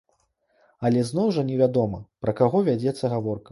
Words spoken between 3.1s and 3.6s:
гаворка.